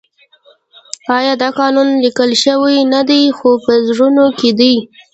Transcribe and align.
آیا 1.17 1.33
دا 1.41 1.49
قانون 1.59 1.87
لیکل 2.03 2.31
شوی 2.43 2.77
نه 2.93 3.01
دی 3.09 3.21
خو 3.37 3.49
په 3.65 3.71
زړونو 3.89 4.25
کې 4.39 4.49
دی؟ 4.59 4.73